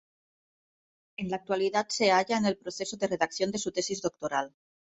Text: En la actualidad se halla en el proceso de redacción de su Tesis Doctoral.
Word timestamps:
En 1.15 1.29
la 1.29 1.35
actualidad 1.35 1.85
se 1.89 2.09
halla 2.09 2.35
en 2.39 2.47
el 2.47 2.57
proceso 2.57 2.97
de 2.97 3.05
redacción 3.05 3.51
de 3.51 3.59
su 3.59 3.71
Tesis 3.71 4.01
Doctoral. 4.01 4.51